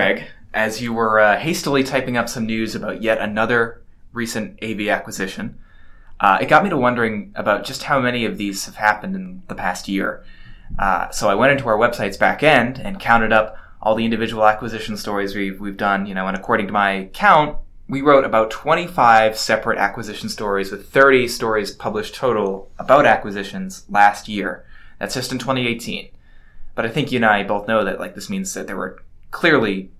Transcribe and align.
Craig, 0.00 0.28
as 0.54 0.80
you 0.80 0.94
were 0.94 1.20
uh, 1.20 1.38
hastily 1.38 1.84
typing 1.84 2.16
up 2.16 2.26
some 2.26 2.46
news 2.46 2.74
about 2.74 3.02
yet 3.02 3.18
another 3.18 3.82
recent 4.14 4.58
AV 4.62 4.88
acquisition, 4.88 5.58
uh, 6.20 6.38
it 6.40 6.48
got 6.48 6.64
me 6.64 6.70
to 6.70 6.76
wondering 6.78 7.32
about 7.34 7.66
just 7.66 7.82
how 7.82 8.00
many 8.00 8.24
of 8.24 8.38
these 8.38 8.64
have 8.64 8.76
happened 8.76 9.14
in 9.14 9.42
the 9.48 9.54
past 9.54 9.88
year. 9.88 10.24
Uh, 10.78 11.10
so 11.10 11.28
I 11.28 11.34
went 11.34 11.52
into 11.52 11.68
our 11.68 11.76
website's 11.76 12.16
back 12.16 12.42
end 12.42 12.78
and 12.78 12.98
counted 12.98 13.30
up 13.30 13.58
all 13.82 13.94
the 13.94 14.06
individual 14.06 14.46
acquisition 14.46 14.96
stories 14.96 15.34
we've, 15.34 15.60
we've 15.60 15.76
done, 15.76 16.06
you 16.06 16.14
know, 16.14 16.26
and 16.26 16.36
according 16.36 16.66
to 16.68 16.72
my 16.72 17.10
count, 17.12 17.58
we 17.86 18.00
wrote 18.00 18.24
about 18.24 18.50
25 18.50 19.36
separate 19.36 19.78
acquisition 19.78 20.30
stories 20.30 20.72
with 20.72 20.88
30 20.88 21.28
stories 21.28 21.72
published 21.72 22.14
total 22.14 22.70
about 22.78 23.04
acquisitions 23.04 23.84
last 23.90 24.28
year. 24.28 24.64
That's 24.98 25.12
just 25.12 25.30
in 25.30 25.38
2018. 25.38 26.08
But 26.74 26.86
I 26.86 26.88
think 26.88 27.12
you 27.12 27.18
and 27.18 27.26
I 27.26 27.42
both 27.42 27.68
know 27.68 27.84
that 27.84 28.00
like 28.00 28.14
this 28.14 28.30
means 28.30 28.54
that 28.54 28.66
there 28.66 28.78
were 28.78 29.02
clearly 29.30 29.90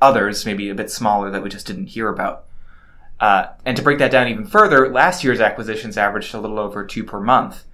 others, 0.00 0.46
maybe 0.46 0.68
a 0.68 0.74
bit 0.74 0.90
smaller, 0.90 1.30
that 1.30 1.42
we 1.42 1.48
just 1.48 1.66
didn't 1.66 1.86
hear 1.86 2.08
about. 2.08 2.44
Uh, 3.20 3.48
and 3.64 3.76
to 3.76 3.82
break 3.82 3.98
that 3.98 4.10
down 4.10 4.28
even 4.28 4.46
further, 4.46 4.88
last 4.88 5.24
year's 5.24 5.40
acquisitions 5.40 5.98
averaged 5.98 6.34
a 6.34 6.40
little 6.40 6.58
over 6.58 6.84
two 6.84 7.04
per 7.04 7.20
month. 7.20 7.64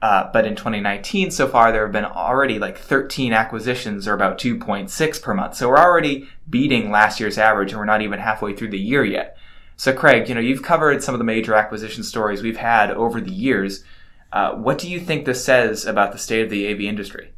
Uh, 0.00 0.28
but 0.32 0.44
in 0.44 0.56
2019, 0.56 1.30
so 1.30 1.46
far, 1.46 1.70
there 1.70 1.84
have 1.84 1.92
been 1.92 2.04
already 2.04 2.58
like 2.58 2.76
13 2.76 3.32
acquisitions 3.32 4.08
or 4.08 4.14
about 4.14 4.36
2.6 4.36 5.22
per 5.22 5.32
month. 5.32 5.54
So 5.54 5.68
we're 5.68 5.78
already 5.78 6.28
beating 6.50 6.90
last 6.90 7.20
year's 7.20 7.38
average 7.38 7.70
and 7.70 7.78
we're 7.78 7.84
not 7.84 8.02
even 8.02 8.18
halfway 8.18 8.52
through 8.52 8.70
the 8.70 8.80
year 8.80 9.04
yet. 9.04 9.36
So 9.76 9.92
Craig, 9.92 10.28
you 10.28 10.34
know, 10.34 10.40
you've 10.40 10.64
covered 10.64 11.04
some 11.04 11.14
of 11.14 11.20
the 11.20 11.24
major 11.24 11.54
acquisition 11.54 12.02
stories 12.02 12.42
we've 12.42 12.56
had 12.56 12.90
over 12.90 13.20
the 13.20 13.30
years. 13.30 13.84
Uh, 14.32 14.54
what 14.54 14.78
do 14.78 14.90
you 14.90 14.98
think 14.98 15.24
this 15.24 15.44
says 15.44 15.86
about 15.86 16.10
the 16.10 16.18
state 16.18 16.42
of 16.42 16.50
the 16.50 16.68
AV 16.68 16.80
industry? 16.80 17.32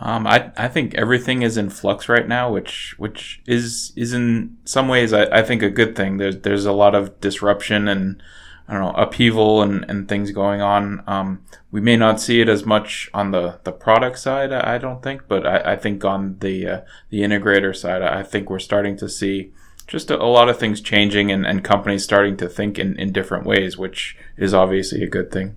Um, 0.00 0.26
I 0.26 0.50
I 0.56 0.68
think 0.68 0.94
everything 0.94 1.42
is 1.42 1.56
in 1.56 1.70
flux 1.70 2.08
right 2.08 2.26
now, 2.26 2.52
which 2.52 2.94
which 2.98 3.42
is 3.46 3.92
is 3.96 4.12
in 4.12 4.56
some 4.64 4.88
ways 4.88 5.12
I, 5.12 5.24
I 5.24 5.42
think 5.42 5.62
a 5.62 5.70
good 5.70 5.94
thing. 5.94 6.16
There's 6.16 6.38
there's 6.38 6.64
a 6.64 6.72
lot 6.72 6.94
of 6.94 7.20
disruption 7.20 7.88
and 7.88 8.22
I 8.68 8.74
don't 8.74 8.82
know 8.82 9.02
upheaval 9.02 9.60
and, 9.60 9.84
and 9.88 10.08
things 10.08 10.30
going 10.30 10.62
on. 10.62 11.02
Um, 11.06 11.44
we 11.70 11.80
may 11.80 11.96
not 11.96 12.20
see 12.20 12.40
it 12.40 12.48
as 12.48 12.64
much 12.64 13.10
on 13.12 13.30
the, 13.30 13.58
the 13.64 13.72
product 13.72 14.18
side, 14.18 14.52
I, 14.52 14.76
I 14.76 14.78
don't 14.78 15.02
think, 15.02 15.22
but 15.28 15.46
I, 15.46 15.72
I 15.72 15.76
think 15.76 16.04
on 16.04 16.38
the 16.38 16.66
uh, 16.66 16.80
the 17.10 17.20
integrator 17.20 17.76
side, 17.76 18.02
I 18.02 18.22
think 18.22 18.48
we're 18.48 18.58
starting 18.58 18.96
to 18.98 19.08
see 19.08 19.52
just 19.86 20.10
a, 20.10 20.20
a, 20.20 20.24
lot 20.24 20.48
of 20.48 20.58
things 20.58 20.80
changing 20.80 21.30
and, 21.30 21.46
and 21.46 21.64
companies 21.64 22.04
starting 22.04 22.36
to 22.38 22.48
think 22.48 22.78
in, 22.78 22.98
in 22.98 23.12
different 23.12 23.44
ways, 23.44 23.76
which 23.76 24.16
is 24.36 24.54
obviously 24.54 25.02
a 25.02 25.08
good 25.08 25.30
thing. 25.30 25.56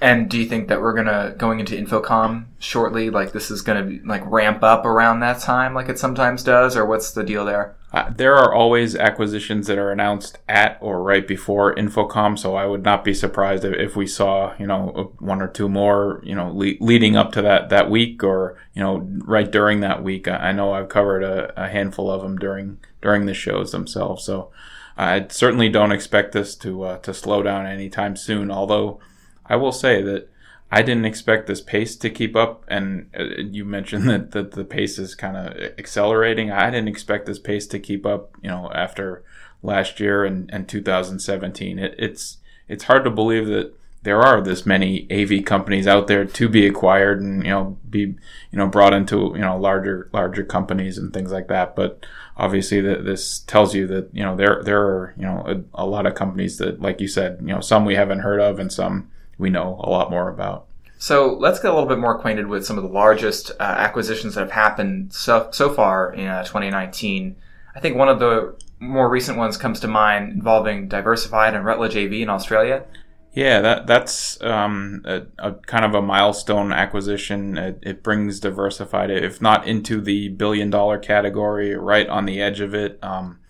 And 0.00 0.28
do 0.28 0.38
you 0.38 0.44
think 0.44 0.68
that 0.68 0.82
we're 0.82 0.92
gonna 0.92 1.34
going 1.38 1.60
into 1.60 1.76
InfoComm 1.76 2.46
shortly? 2.58 3.08
Like 3.08 3.32
this 3.32 3.50
is 3.50 3.62
gonna 3.62 3.84
be 3.84 4.00
like 4.00 4.22
ramp 4.26 4.62
up 4.62 4.84
around 4.84 5.20
that 5.20 5.40
time, 5.40 5.72
like 5.72 5.88
it 5.88 5.98
sometimes 5.98 6.42
does, 6.42 6.76
or 6.76 6.84
what's 6.84 7.12
the 7.12 7.24
deal 7.24 7.44
there? 7.44 7.74
Uh, 7.92 8.10
there 8.14 8.34
are 8.34 8.52
always 8.52 8.96
acquisitions 8.96 9.68
that 9.68 9.78
are 9.78 9.92
announced 9.92 10.38
at 10.48 10.76
or 10.80 11.00
right 11.02 11.28
before 11.28 11.74
InfoComm, 11.76 12.38
so 12.38 12.56
I 12.56 12.66
would 12.66 12.82
not 12.82 13.04
be 13.04 13.14
surprised 13.14 13.64
if, 13.64 13.72
if 13.72 13.96
we 13.96 14.06
saw 14.06 14.52
you 14.58 14.66
know 14.66 15.14
one 15.20 15.40
or 15.40 15.48
two 15.48 15.68
more 15.68 16.20
you 16.22 16.34
know 16.34 16.50
le- 16.52 16.74
leading 16.80 17.16
up 17.16 17.32
to 17.32 17.42
that 17.42 17.70
that 17.70 17.88
week 17.88 18.22
or 18.22 18.58
you 18.74 18.82
know 18.82 19.08
right 19.24 19.50
during 19.50 19.80
that 19.80 20.02
week. 20.02 20.28
I, 20.28 20.48
I 20.48 20.52
know 20.52 20.72
I've 20.72 20.88
covered 20.88 21.22
a, 21.22 21.52
a 21.58 21.68
handful 21.68 22.10
of 22.10 22.20
them 22.20 22.36
during 22.36 22.78
during 23.00 23.26
the 23.26 23.32
shows 23.34 23.72
themselves, 23.72 24.24
so 24.24 24.50
I 24.96 25.26
certainly 25.28 25.68
don't 25.68 25.92
expect 25.92 26.32
this 26.32 26.54
to 26.56 26.82
uh, 26.82 26.98
to 26.98 27.14
slow 27.14 27.42
down 27.42 27.64
anytime 27.64 28.16
soon. 28.16 28.50
Although 28.50 29.00
I 29.46 29.56
will 29.56 29.72
say 29.72 30.02
that 30.02 30.28
I 30.70 30.82
didn't 30.82 31.04
expect 31.04 31.46
this 31.46 31.60
pace 31.60 31.94
to 31.96 32.10
keep 32.10 32.34
up, 32.34 32.64
and 32.68 33.10
uh, 33.18 33.24
you 33.38 33.64
mentioned 33.64 34.08
that, 34.08 34.32
that 34.32 34.52
the 34.52 34.64
pace 34.64 34.98
is 34.98 35.14
kind 35.14 35.36
of 35.36 35.56
accelerating. 35.78 36.50
I 36.50 36.70
didn't 36.70 36.88
expect 36.88 37.26
this 37.26 37.38
pace 37.38 37.66
to 37.68 37.78
keep 37.78 38.04
up, 38.04 38.34
you 38.42 38.48
know, 38.48 38.70
after 38.74 39.22
last 39.62 40.00
year 40.00 40.24
and, 40.24 40.50
and 40.52 40.68
2017. 40.68 41.78
It, 41.78 41.94
it's 41.98 42.38
it's 42.66 42.84
hard 42.84 43.04
to 43.04 43.10
believe 43.10 43.46
that 43.46 43.74
there 44.02 44.20
are 44.20 44.40
this 44.40 44.66
many 44.66 45.06
AV 45.10 45.44
companies 45.44 45.86
out 45.86 46.06
there 46.08 46.24
to 46.24 46.48
be 46.48 46.66
acquired 46.66 47.22
and 47.22 47.42
you 47.42 47.50
know 47.50 47.76
be 47.88 48.00
you 48.00 48.16
know 48.52 48.66
brought 48.66 48.92
into 48.92 49.32
you 49.34 49.40
know 49.40 49.56
larger 49.56 50.10
larger 50.12 50.44
companies 50.44 50.98
and 50.98 51.12
things 51.12 51.32
like 51.32 51.48
that. 51.48 51.74
But 51.74 52.04
obviously, 52.36 52.80
that 52.82 53.04
this 53.04 53.40
tells 53.40 53.74
you 53.74 53.86
that 53.88 54.10
you 54.12 54.22
know 54.22 54.36
there 54.36 54.62
there 54.62 54.80
are 54.80 55.14
you 55.16 55.24
know 55.24 55.44
a, 55.46 55.84
a 55.84 55.86
lot 55.86 56.06
of 56.06 56.14
companies 56.14 56.58
that, 56.58 56.80
like 56.80 57.00
you 57.00 57.08
said, 57.08 57.38
you 57.40 57.54
know 57.54 57.60
some 57.60 57.84
we 57.84 57.94
haven't 57.94 58.20
heard 58.20 58.40
of 58.40 58.58
and 58.58 58.72
some 58.72 59.10
we 59.38 59.50
know 59.50 59.80
a 59.82 59.90
lot 59.90 60.10
more 60.10 60.28
about. 60.28 60.66
So 60.98 61.34
let's 61.34 61.58
get 61.58 61.70
a 61.70 61.74
little 61.74 61.88
bit 61.88 61.98
more 61.98 62.16
acquainted 62.16 62.46
with 62.46 62.64
some 62.64 62.78
of 62.78 62.84
the 62.84 62.90
largest 62.90 63.50
uh, 63.60 63.62
acquisitions 63.62 64.34
that 64.34 64.40
have 64.40 64.52
happened 64.52 65.12
so, 65.12 65.48
so 65.52 65.70
far 65.72 66.12
in 66.12 66.26
uh, 66.26 66.44
2019. 66.44 67.36
I 67.74 67.80
think 67.80 67.96
one 67.96 68.08
of 68.08 68.20
the 68.20 68.56
more 68.80 69.08
recent 69.08 69.36
ones 69.36 69.56
comes 69.56 69.80
to 69.80 69.88
mind 69.88 70.32
involving 70.32 70.88
Diversified 70.88 71.54
and 71.54 71.64
Rutledge 71.64 71.96
AV 71.96 72.12
in 72.12 72.30
Australia. 72.30 72.84
Yeah, 73.32 73.60
that 73.62 73.88
that's 73.88 74.40
um, 74.42 75.02
a, 75.04 75.22
a, 75.38 75.54
kind 75.54 75.84
of 75.84 75.92
a 75.94 76.00
milestone 76.00 76.72
acquisition. 76.72 77.58
It, 77.58 77.80
it, 77.82 78.02
brings 78.04 78.38
Diversified, 78.38 79.10
if 79.10 79.42
not 79.42 79.66
into 79.66 80.00
the 80.00 80.28
billion 80.28 80.70
dollar 80.70 80.98
category, 80.98 81.74
right 81.74 82.08
on 82.08 82.26
the 82.26 82.40
edge 82.40 82.60
of 82.60 82.74
it. 82.74 82.98
Um, 83.02 83.40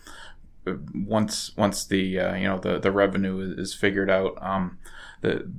once 0.94 1.54
once 1.58 1.84
the 1.84 2.18
uh, 2.18 2.34
you 2.34 2.48
know 2.48 2.58
the 2.58 2.78
the 2.78 2.90
revenue 2.90 3.40
is, 3.40 3.58
is 3.58 3.74
figured 3.74 4.08
out. 4.08 4.38
Um, 4.40 4.78
the 5.24 5.50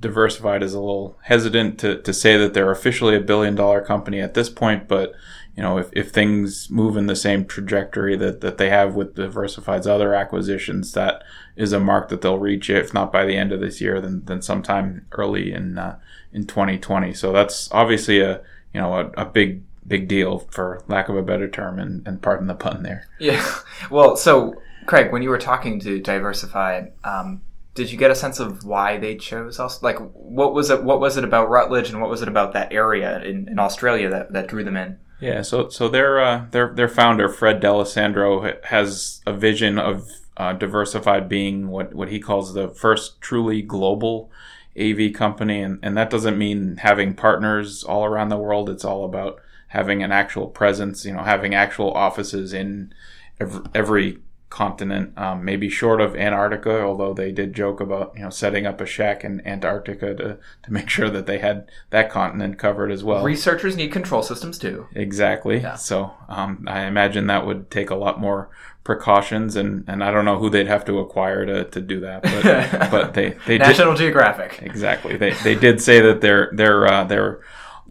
diversified 0.00 0.62
is 0.62 0.74
a 0.74 0.80
little 0.80 1.18
hesitant 1.22 1.78
to, 1.78 2.00
to 2.02 2.12
say 2.12 2.36
that 2.36 2.54
they're 2.54 2.70
officially 2.70 3.16
a 3.16 3.20
billion 3.20 3.54
dollar 3.54 3.80
company 3.80 4.20
at 4.20 4.34
this 4.34 4.48
point, 4.48 4.88
but 4.88 5.12
you 5.56 5.62
know, 5.62 5.76
if, 5.76 5.90
if 5.92 6.10
things 6.10 6.70
move 6.70 6.96
in 6.96 7.06
the 7.06 7.16
same 7.16 7.44
trajectory 7.44 8.16
that, 8.16 8.40
that 8.40 8.56
they 8.56 8.70
have 8.70 8.94
with 8.94 9.14
diversified's 9.14 9.86
other 9.86 10.14
acquisitions, 10.14 10.92
that 10.92 11.22
is 11.56 11.74
a 11.74 11.80
mark 11.80 12.08
that 12.08 12.22
they'll 12.22 12.38
reach, 12.38 12.70
if 12.70 12.94
not 12.94 13.12
by 13.12 13.26
the 13.26 13.36
end 13.36 13.52
of 13.52 13.60
this 13.60 13.80
year, 13.80 14.00
then, 14.00 14.22
then 14.24 14.40
sometime 14.40 15.06
early 15.12 15.52
in, 15.52 15.76
uh, 15.76 15.98
in 16.32 16.46
2020. 16.46 17.12
So 17.12 17.32
that's 17.32 17.70
obviously 17.70 18.20
a, 18.20 18.40
you 18.72 18.80
know, 18.80 18.94
a, 18.94 19.22
a 19.22 19.26
big, 19.26 19.62
big 19.86 20.08
deal 20.08 20.38
for 20.38 20.82
lack 20.88 21.10
of 21.10 21.16
a 21.16 21.22
better 21.22 21.48
term 21.48 21.78
and, 21.78 22.06
and 22.08 22.22
pardon 22.22 22.46
the 22.46 22.54
pun 22.54 22.82
there. 22.82 23.06
Yeah. 23.18 23.46
Well, 23.90 24.16
so 24.16 24.54
Craig, 24.86 25.12
when 25.12 25.22
you 25.22 25.28
were 25.28 25.38
talking 25.38 25.80
to 25.80 26.00
Diversified, 26.00 26.92
um, 27.02 27.42
did 27.74 27.90
you 27.90 27.96
get 27.96 28.10
a 28.10 28.14
sense 28.14 28.38
of 28.38 28.64
why 28.64 28.98
they 28.98 29.16
chose 29.16 29.58
us? 29.58 29.82
Like, 29.82 29.98
what 30.12 30.52
was 30.52 30.70
it? 30.70 30.82
What 30.84 31.00
was 31.00 31.16
it 31.16 31.24
about 31.24 31.48
Rutledge, 31.48 31.90
and 31.90 32.00
what 32.00 32.10
was 32.10 32.22
it 32.22 32.28
about 32.28 32.52
that 32.52 32.72
area 32.72 33.22
in, 33.22 33.48
in 33.48 33.58
Australia 33.58 34.10
that, 34.10 34.32
that 34.32 34.48
drew 34.48 34.62
them 34.64 34.76
in? 34.76 34.98
Yeah, 35.20 35.42
so 35.42 35.68
so 35.68 35.88
their 35.88 36.20
uh, 36.20 36.46
their 36.50 36.74
their 36.74 36.88
founder 36.88 37.28
Fred 37.28 37.60
D'Alessandro 37.60 38.56
has 38.64 39.20
a 39.26 39.32
vision 39.32 39.78
of 39.78 40.08
uh, 40.36 40.52
diversified 40.52 41.28
being 41.28 41.68
what 41.68 41.94
what 41.94 42.08
he 42.08 42.20
calls 42.20 42.52
the 42.52 42.68
first 42.68 43.20
truly 43.20 43.62
global 43.62 44.30
AV 44.78 45.12
company, 45.14 45.62
and 45.62 45.78
and 45.82 45.96
that 45.96 46.10
doesn't 46.10 46.36
mean 46.36 46.76
having 46.78 47.14
partners 47.14 47.84
all 47.84 48.04
around 48.04 48.28
the 48.28 48.36
world. 48.36 48.68
It's 48.68 48.84
all 48.84 49.04
about 49.04 49.40
having 49.68 50.02
an 50.02 50.12
actual 50.12 50.48
presence. 50.48 51.04
You 51.04 51.14
know, 51.14 51.22
having 51.22 51.54
actual 51.54 51.92
offices 51.92 52.52
in 52.52 52.92
every, 53.40 53.62
every 53.74 54.18
continent, 54.52 55.16
um, 55.16 55.42
maybe 55.46 55.70
short 55.70 55.98
of 55.98 56.14
Antarctica, 56.14 56.82
although 56.82 57.14
they 57.14 57.32
did 57.32 57.54
joke 57.54 57.80
about 57.80 58.12
you 58.14 58.22
know 58.22 58.28
setting 58.28 58.66
up 58.66 58.82
a 58.82 58.86
shack 58.86 59.24
in 59.24 59.44
Antarctica 59.46 60.14
to, 60.14 60.38
to 60.62 60.72
make 60.72 60.90
sure 60.90 61.08
that 61.08 61.24
they 61.24 61.38
had 61.38 61.66
that 61.88 62.10
continent 62.10 62.58
covered 62.58 62.92
as 62.92 63.02
well. 63.02 63.24
Researchers 63.24 63.76
need 63.76 63.90
control 63.92 64.22
systems 64.22 64.58
too. 64.58 64.88
Exactly. 64.94 65.60
Yeah. 65.60 65.76
So 65.76 66.12
um, 66.28 66.66
I 66.68 66.82
imagine 66.82 67.28
that 67.28 67.46
would 67.46 67.70
take 67.70 67.88
a 67.88 67.94
lot 67.94 68.20
more 68.20 68.50
precautions, 68.84 69.56
and, 69.56 69.84
and 69.88 70.04
I 70.04 70.10
don't 70.10 70.26
know 70.26 70.38
who 70.38 70.50
they'd 70.50 70.66
have 70.66 70.84
to 70.84 70.98
acquire 70.98 71.46
to, 71.46 71.64
to 71.64 71.80
do 71.80 72.00
that, 72.00 72.22
but 72.22 72.90
but 72.90 73.14
they 73.14 73.30
they 73.46 73.56
National 73.56 73.94
did, 73.94 74.00
Geographic. 74.00 74.60
Exactly. 74.60 75.16
They 75.16 75.30
they 75.32 75.54
did 75.54 75.80
say 75.80 76.02
that 76.02 76.20
their 76.20 76.50
their 76.52 76.86
uh, 76.86 77.04
their 77.04 77.40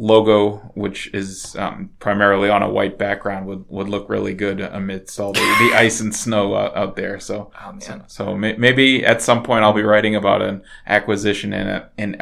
logo, 0.01 0.57
which 0.73 1.13
is 1.13 1.55
um, 1.57 1.91
primarily 1.99 2.49
on 2.49 2.63
a 2.63 2.69
white 2.69 2.97
background, 2.97 3.45
would, 3.45 3.63
would 3.69 3.87
look 3.87 4.09
really 4.09 4.33
good 4.33 4.59
amidst 4.59 5.19
all 5.19 5.31
the, 5.31 5.39
the 5.39 5.77
ice 5.77 6.01
and 6.01 6.13
snow 6.13 6.55
out, 6.55 6.75
out 6.75 6.95
there. 6.95 7.19
So, 7.19 7.51
oh, 7.63 7.75
so, 7.79 8.01
so 8.07 8.35
may, 8.35 8.55
maybe 8.57 9.05
at 9.05 9.21
some 9.21 9.43
point 9.43 9.63
I'll 9.63 9.73
be 9.73 9.83
writing 9.83 10.15
about 10.15 10.41
an 10.41 10.63
acquisition 10.87 11.53
in 11.53 11.67
a, 11.67 11.89
in 11.97 12.17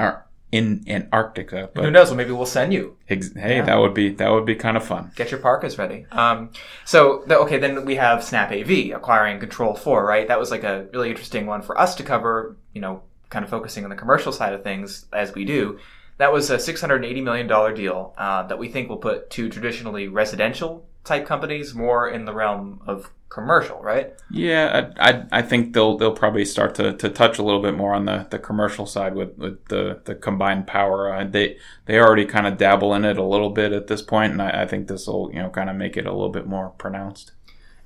in 0.51 0.83
Antarctica. 0.87 1.69
But 1.73 1.85
Who 1.85 1.91
knows? 1.91 2.07
Well, 2.07 2.17
maybe 2.17 2.31
we'll 2.31 2.45
send 2.45 2.73
you. 2.73 2.97
Ex- 3.07 3.33
hey, 3.33 3.57
yeah. 3.57 3.65
that 3.65 3.77
would 3.77 3.93
be 3.93 4.09
that 4.15 4.29
would 4.29 4.45
be 4.45 4.55
kind 4.55 4.75
of 4.75 4.83
fun. 4.83 5.11
Get 5.15 5.31
your 5.31 5.39
parkas 5.39 5.77
ready. 5.77 6.05
Um, 6.11 6.49
so 6.85 7.23
the, 7.27 7.37
okay, 7.39 7.59
then 7.59 7.85
we 7.85 7.95
have 7.95 8.23
Snap 8.23 8.51
AV 8.51 8.91
acquiring 8.93 9.39
Control4, 9.39 10.05
right? 10.05 10.27
That 10.27 10.39
was 10.39 10.51
like 10.51 10.63
a 10.63 10.87
really 10.91 11.09
interesting 11.09 11.45
one 11.45 11.61
for 11.61 11.79
us 11.79 11.95
to 11.95 12.03
cover. 12.03 12.57
You 12.73 12.81
know, 12.81 13.03
kind 13.29 13.45
of 13.45 13.49
focusing 13.49 13.85
on 13.85 13.89
the 13.89 13.95
commercial 13.95 14.33
side 14.33 14.53
of 14.53 14.63
things 14.63 15.05
as 15.13 15.33
we 15.33 15.45
do. 15.45 15.79
That 16.19 16.33
was 16.33 16.49
a 16.49 16.57
$680 16.57 17.23
million 17.23 17.47
deal 17.75 18.13
uh, 18.17 18.43
that 18.43 18.59
we 18.59 18.67
think 18.67 18.89
will 18.89 18.97
put 18.97 19.29
two 19.29 19.47
traditionally 19.47 20.09
residential 20.09 20.85
type 21.05 21.25
companies 21.25 21.73
more 21.73 22.09
in 22.09 22.25
the 22.25 22.33
realm 22.33 22.81
of 22.85 23.09
commercial, 23.29 23.81
right? 23.81 24.13
Yeah, 24.29 24.91
I, 24.97 25.09
I, 25.09 25.23
I 25.31 25.41
think 25.41 25.73
they'll 25.73 25.97
they'll 25.97 26.11
probably 26.11 26.43
start 26.43 26.75
to, 26.75 26.91
to 26.97 27.09
touch 27.09 27.37
a 27.39 27.43
little 27.43 27.61
bit 27.61 27.73
more 27.73 27.93
on 27.93 28.03
the, 28.03 28.27
the 28.29 28.37
commercial 28.37 28.85
side 28.85 29.15
with, 29.15 29.37
with 29.37 29.63
the, 29.69 30.01
the 30.03 30.13
combined 30.13 30.67
power. 30.67 31.13
Uh, 31.13 31.23
they 31.23 31.57
they 31.85 31.99
already 31.99 32.25
kind 32.25 32.45
of 32.45 32.57
dabble 32.57 32.93
in 32.95 33.05
it 33.05 33.17
a 33.17 33.23
little 33.23 33.51
bit 33.51 33.71
at 33.71 33.87
this 33.87 34.01
point, 34.01 34.33
and 34.33 34.41
I, 34.41 34.63
I 34.63 34.67
think 34.67 34.89
this 34.89 35.07
will 35.07 35.31
you 35.31 35.39
know 35.39 35.49
kind 35.49 35.69
of 35.69 35.77
make 35.77 35.95
it 35.95 36.05
a 36.05 36.11
little 36.11 36.29
bit 36.29 36.47
more 36.47 36.71
pronounced. 36.71 37.31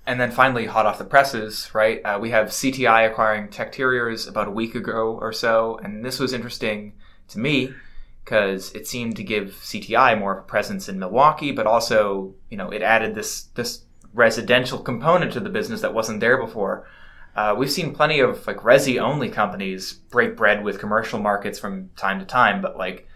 And 0.07 0.19
then 0.19 0.31
finally, 0.31 0.65
hot 0.65 0.87
off 0.87 0.97
the 0.97 1.05
presses, 1.05 1.69
right? 1.73 2.01
Uh, 2.03 2.17
we 2.19 2.31
have 2.31 2.47
CTI 2.47 3.09
acquiring 3.09 3.49
Techteriors 3.49 4.27
about 4.27 4.47
a 4.47 4.51
week 4.51 4.73
ago 4.73 5.17
or 5.21 5.31
so, 5.31 5.79
and 5.83 6.03
this 6.03 6.19
was 6.19 6.33
interesting 6.33 6.93
to 7.27 7.37
me 7.37 7.73
because 8.23 8.71
it 8.73 8.87
seemed 8.87 9.15
to 9.17 9.23
give 9.23 9.55
CTI 9.61 10.17
more 10.17 10.33
of 10.33 10.39
a 10.39 10.47
presence 10.47 10.87
in 10.87 10.99
Milwaukee, 10.99 11.51
but 11.51 11.67
also, 11.67 12.33
you 12.49 12.57
know, 12.57 12.69
it 12.69 12.81
added 12.81 13.15
this 13.15 13.43
this 13.55 13.83
residential 14.13 14.79
component 14.79 15.33
to 15.33 15.39
the 15.39 15.49
business 15.49 15.81
that 15.81 15.93
wasn't 15.93 16.19
there 16.19 16.37
before. 16.37 16.87
Uh, 17.35 17.55
we've 17.57 17.71
seen 17.71 17.95
plenty 17.95 18.19
of 18.19 18.45
like 18.45 18.57
resi 18.57 19.01
only 19.01 19.27
companies 19.27 19.93
break 19.93 20.37
bread 20.37 20.63
with 20.63 20.79
commercial 20.79 21.19
markets 21.19 21.57
from 21.57 21.89
time 21.95 22.19
to 22.19 22.25
time, 22.25 22.61
but 22.61 22.77
like 22.77 23.07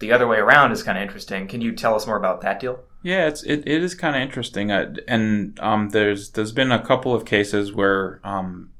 the 0.00 0.12
other 0.12 0.26
way 0.26 0.38
around 0.38 0.72
is 0.72 0.82
kind 0.82 0.98
of 0.98 1.02
interesting. 1.02 1.46
Can 1.46 1.60
you 1.60 1.72
tell 1.72 1.94
us 1.94 2.06
more 2.06 2.16
about 2.16 2.40
that 2.40 2.58
deal? 2.58 2.80
Yeah, 3.02 3.28
it's 3.28 3.42
it, 3.44 3.62
it 3.66 3.82
is 3.82 3.94
kind 3.94 4.16
of 4.16 4.22
interesting, 4.22 4.70
uh, 4.70 4.94
and 5.08 5.58
um, 5.60 5.90
there's 5.90 6.30
there's 6.30 6.52
been 6.52 6.72
a 6.72 6.84
couple 6.84 7.14
of 7.14 7.24
cases 7.24 7.72
where 7.72 8.20
um, 8.24 8.70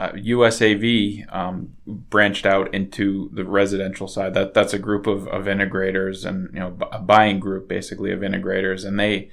uh, 0.00 0.12
USAV 0.12 1.30
um, 1.30 1.76
branched 1.86 2.46
out 2.46 2.72
into 2.74 3.28
the 3.34 3.44
residential 3.44 4.08
side. 4.08 4.32
That 4.32 4.54
that's 4.54 4.72
a 4.72 4.78
group 4.78 5.06
of, 5.06 5.28
of 5.28 5.44
integrators 5.44 6.24
and 6.24 6.48
you 6.54 6.60
know 6.60 6.74
a 6.90 6.98
buying 6.98 7.38
group 7.38 7.68
basically 7.68 8.10
of 8.10 8.20
integrators, 8.20 8.86
and 8.86 8.98
they 8.98 9.28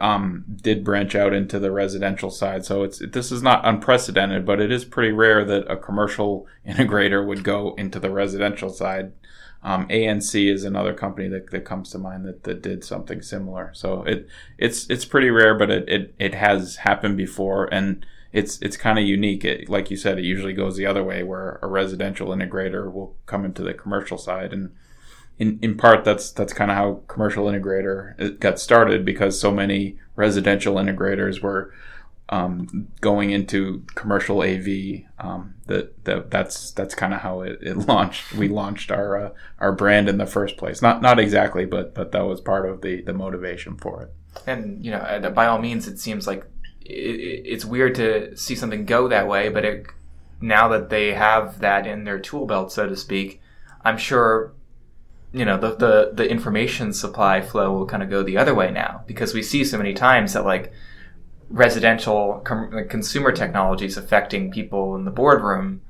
um, 0.00 0.46
did 0.62 0.82
branch 0.82 1.14
out 1.14 1.34
into 1.34 1.58
the 1.58 1.70
residential 1.70 2.30
side. 2.30 2.64
So 2.64 2.84
it's 2.84 3.02
this 3.10 3.30
is 3.30 3.42
not 3.42 3.68
unprecedented, 3.68 4.46
but 4.46 4.60
it 4.60 4.72
is 4.72 4.86
pretty 4.86 5.12
rare 5.12 5.44
that 5.44 5.70
a 5.70 5.76
commercial 5.76 6.46
integrator 6.66 7.26
would 7.26 7.44
go 7.44 7.74
into 7.74 8.00
the 8.00 8.10
residential 8.10 8.70
side. 8.70 9.12
Um, 9.62 9.88
ANC 9.88 10.50
is 10.50 10.64
another 10.64 10.94
company 10.94 11.28
that, 11.28 11.50
that 11.50 11.66
comes 11.66 11.90
to 11.90 11.98
mind 11.98 12.24
that, 12.24 12.44
that 12.44 12.62
did 12.62 12.82
something 12.82 13.20
similar. 13.20 13.72
So 13.74 14.04
it 14.04 14.26
it's 14.56 14.88
it's 14.88 15.04
pretty 15.04 15.28
rare, 15.28 15.54
but 15.54 15.68
it, 15.68 15.86
it, 15.86 16.14
it 16.18 16.34
has 16.34 16.76
happened 16.76 17.18
before, 17.18 17.66
and 17.70 18.06
it's 18.32 18.60
it's 18.60 18.76
kind 18.76 18.98
of 18.98 19.04
unique. 19.04 19.44
It, 19.44 19.68
like 19.68 19.90
you 19.90 19.96
said, 19.96 20.18
it 20.18 20.24
usually 20.24 20.52
goes 20.52 20.76
the 20.76 20.86
other 20.86 21.02
way, 21.02 21.22
where 21.22 21.58
a 21.62 21.66
residential 21.66 22.28
integrator 22.28 22.92
will 22.92 23.16
come 23.26 23.44
into 23.44 23.62
the 23.62 23.74
commercial 23.74 24.18
side, 24.18 24.52
and 24.52 24.74
in 25.38 25.58
in 25.62 25.76
part 25.76 26.04
that's 26.04 26.30
that's 26.30 26.52
kind 26.52 26.70
of 26.70 26.76
how 26.76 27.02
commercial 27.08 27.46
integrator 27.46 28.38
got 28.40 28.58
started 28.58 29.04
because 29.04 29.40
so 29.40 29.50
many 29.50 29.98
residential 30.16 30.74
integrators 30.76 31.40
were 31.40 31.72
um, 32.30 32.88
going 33.00 33.30
into 33.30 33.84
commercial 33.94 34.42
AV. 34.42 35.04
Um, 35.18 35.54
that, 35.66 36.04
that 36.04 36.30
that's 36.30 36.72
that's 36.72 36.94
kind 36.94 37.14
of 37.14 37.20
how 37.20 37.40
it, 37.40 37.58
it, 37.62 37.76
launched. 37.88 38.32
We 38.34 38.48
launched 38.48 38.90
our 38.90 39.26
uh, 39.26 39.30
our 39.58 39.72
brand 39.72 40.08
in 40.08 40.18
the 40.18 40.26
first 40.26 40.56
place. 40.56 40.82
Not 40.82 41.00
not 41.00 41.18
exactly, 41.18 41.64
but 41.64 41.94
but 41.94 42.12
that 42.12 42.26
was 42.26 42.40
part 42.40 42.68
of 42.68 42.82
the 42.82 43.02
the 43.02 43.14
motivation 43.14 43.76
for 43.76 44.02
it. 44.02 44.14
And 44.46 44.84
you 44.84 44.90
know, 44.90 44.98
uh, 44.98 45.30
by 45.30 45.46
all 45.46 45.58
means, 45.58 45.88
it 45.88 45.98
seems 45.98 46.26
like 46.26 46.44
it, 46.88 47.42
it's 47.44 47.64
weird 47.64 47.94
to 47.96 48.36
see 48.36 48.54
something 48.54 48.84
go 48.84 49.08
that 49.08 49.28
way. 49.28 49.48
But 49.48 49.64
it, 49.64 49.86
now 50.40 50.68
that 50.68 50.90
they 50.90 51.14
have 51.14 51.60
that 51.60 51.86
in 51.86 52.04
their 52.04 52.18
tool 52.18 52.46
belt, 52.46 52.72
so 52.72 52.88
to 52.88 52.96
speak, 52.96 53.40
I'm 53.84 53.98
sure 53.98 54.52
you 55.32 55.44
know 55.44 55.58
the, 55.58 55.74
the 55.74 56.10
the 56.14 56.30
information 56.30 56.92
supply 56.92 57.40
flow 57.40 57.72
will 57.72 57.86
kind 57.86 58.02
of 58.02 58.10
go 58.10 58.22
the 58.22 58.38
other 58.38 58.54
way 58.54 58.70
now 58.70 59.02
because 59.06 59.34
we 59.34 59.42
see 59.42 59.64
so 59.64 59.76
many 59.76 59.92
times 59.92 60.32
that 60.32 60.44
like 60.44 60.72
residential 61.50 62.40
com- 62.44 62.86
consumer 62.88 63.32
technologies 63.32 63.96
affecting 63.96 64.50
people 64.50 64.94
in 64.94 65.04
the 65.04 65.10
boardroom, 65.10 65.80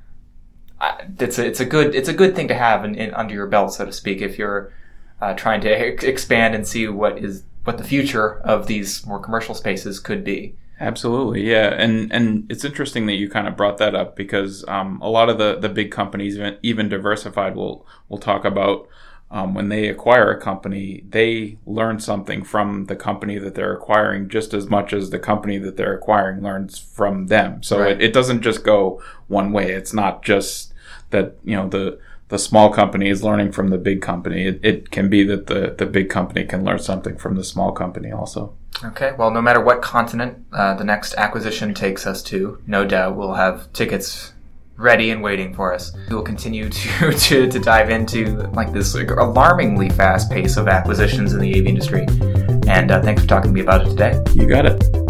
it's 1.19 1.39
a, 1.39 1.47
it's 1.47 1.61
a 1.61 1.65
good 1.65 1.95
it's 1.95 2.09
a 2.09 2.15
good 2.15 2.35
thing 2.35 2.49
to 2.49 2.55
have 2.55 2.85
in, 2.85 2.95
in 2.95 3.15
under 3.15 3.35
your 3.35 3.47
belt, 3.47 3.73
so 3.73 3.85
to 3.85 3.93
speak, 3.93 4.21
if 4.21 4.39
you're 4.39 4.73
uh, 5.21 5.35
trying 5.35 5.61
to 5.61 5.69
ex- 5.69 6.05
expand 6.05 6.55
and 6.55 6.67
see 6.67 6.87
what 6.89 7.19
is 7.19 7.45
what 7.65 7.79
the 7.79 7.85
future 7.85 8.39
of 8.41 8.67
these 8.67 9.05
more 9.07 9.21
commercial 9.21 9.55
spaces 9.55 10.01
could 10.01 10.25
be. 10.25 10.57
Absolutely, 10.81 11.43
yeah, 11.51 11.75
and 11.75 12.13
and 12.13 12.51
it's 12.51 12.65
interesting 12.65 13.07
that 13.07 13.15
you 13.15 13.29
kind 13.29 13.49
of 13.49 13.57
brought 13.57 13.79
that 13.79 13.97
up 13.97 14.15
because 14.15 14.65
um, 14.69 15.01
a 15.03 15.09
lot 15.09 15.29
of 15.29 15.39
the 15.39 15.59
the 15.59 15.69
big 15.69 15.91
companies, 15.91 16.37
even, 16.37 16.57
even 16.63 16.89
diversified, 16.89 17.57
will 17.57 17.85
will 18.09 18.19
talk 18.19 18.45
about 18.45 18.89
um, 19.31 19.55
when 19.55 19.69
they 19.69 19.89
acquire 19.89 20.31
a 20.31 20.41
company, 20.41 21.05
they 21.09 21.59
learn 21.67 22.01
something 22.01 22.43
from 22.43 22.87
the 22.87 22.97
company 22.97 23.39
that 23.39 23.55
they're 23.55 23.75
acquiring 23.75 24.29
just 24.29 24.55
as 24.55 24.69
much 24.69 24.93
as 24.93 25.11
the 25.11 25.19
company 25.19 25.59
that 25.59 25.77
they're 25.77 25.95
acquiring 25.95 26.43
learns 26.43 26.79
from 26.79 27.27
them. 27.27 27.63
So 27.63 27.81
right. 27.81 27.93
it, 27.93 28.03
it 28.03 28.13
doesn't 28.13 28.43
just 28.43 28.65
go 28.65 29.03
one 29.27 29.53
way. 29.53 29.73
It's 29.73 29.93
not 29.93 30.23
just 30.23 30.73
that, 31.11 31.37
you 31.45 31.57
know, 31.57 31.69
the, 31.69 31.99
the 32.29 32.39
small 32.39 32.71
company 32.71 33.09
is 33.09 33.23
learning 33.23 33.53
from 33.53 33.69
the 33.69 33.79
big 33.79 34.03
company. 34.03 34.47
It, 34.47 34.61
it 34.63 34.91
can 34.91 35.09
be 35.09 35.25
that 35.25 35.47
the, 35.47 35.75
the 35.77 35.87
big 35.87 36.11
company 36.11 36.45
can 36.45 36.65
learn 36.65 36.79
something 36.79 37.17
from 37.17 37.37
the 37.37 37.45
small 37.45 37.73
company 37.73 38.13
also. 38.13 38.55
Okay, 38.85 39.13
well, 39.19 39.31
no 39.31 39.43
matter 39.43 39.61
what 39.61 39.83
continent 39.83 40.45
uh, 40.53 40.75
the 40.75 40.85
next 40.85 41.15
acquisition 41.15 41.75
takes 41.75 42.07
us 42.07 42.23
to, 42.25 42.63
no 42.67 42.87
doubt 42.87 43.17
we'll 43.17 43.35
have 43.35 43.73
tickets 43.73 44.33
ready 44.77 45.11
and 45.11 45.23
waiting 45.23 45.53
for 45.53 45.75
us. 45.75 45.93
We 46.09 46.15
will 46.15 46.23
continue 46.23 46.69
to, 46.71 47.13
to, 47.13 47.49
to 47.49 47.59
dive 47.59 47.91
into 47.91 48.37
like 48.53 48.73
this 48.73 48.95
alarmingly 48.95 49.91
fast 49.91 50.31
pace 50.31 50.57
of 50.57 50.69
acquisitions 50.69 51.33
in 51.33 51.41
the 51.41 51.59
AV 51.59 51.67
industry. 51.67 52.07
And 52.69 52.91
uh, 52.91 53.03
thanks 53.03 53.23
for 53.23 53.29
talking 53.29 53.51
to 53.51 53.55
me 53.55 53.63
about 53.63 53.87
it 53.87 53.91
today. 53.91 54.23
You 54.35 54.47
got 54.47 54.67
it. 54.67 55.08